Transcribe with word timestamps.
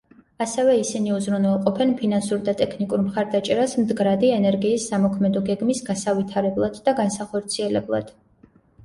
ასევე 0.43 0.75
ისინი 0.83 1.11
უზრუნველყოფენ 1.15 1.91
ფინანსურ 1.99 2.39
და 2.47 2.55
ტექნიკურ 2.61 3.03
მხარდაჭერას 3.09 3.75
მდგრადი 3.81 4.31
ენერგიის 4.39 4.87
სამოქმედო 4.93 5.43
გეგმის 5.51 5.83
გასავითარებლად 5.91 6.81
და 6.89 6.95
განსახორციელებლად. 7.03 8.11